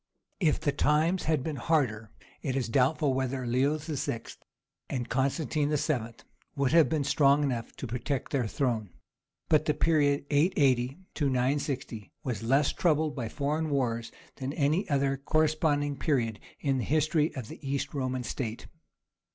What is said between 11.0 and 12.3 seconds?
960